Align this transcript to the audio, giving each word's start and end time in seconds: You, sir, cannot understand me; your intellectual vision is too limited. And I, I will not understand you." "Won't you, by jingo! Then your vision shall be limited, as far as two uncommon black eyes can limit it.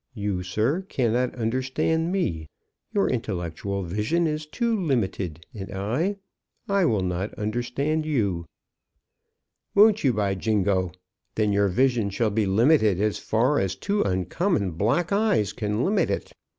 You, 0.15 0.41
sir, 0.41 0.81
cannot 0.89 1.35
understand 1.35 2.11
me; 2.11 2.49
your 2.91 3.07
intellectual 3.07 3.83
vision 3.83 4.25
is 4.25 4.47
too 4.47 4.75
limited. 4.75 5.45
And 5.53 5.71
I, 5.71 6.15
I 6.67 6.85
will 6.85 7.03
not 7.03 7.35
understand 7.35 8.07
you." 8.07 8.47
"Won't 9.75 10.03
you, 10.03 10.11
by 10.11 10.33
jingo! 10.33 10.91
Then 11.35 11.53
your 11.53 11.67
vision 11.67 12.09
shall 12.09 12.31
be 12.31 12.47
limited, 12.47 12.99
as 12.99 13.19
far 13.19 13.59
as 13.59 13.75
two 13.75 14.01
uncommon 14.01 14.71
black 14.71 15.11
eyes 15.11 15.53
can 15.53 15.83
limit 15.85 16.09
it. 16.09 16.33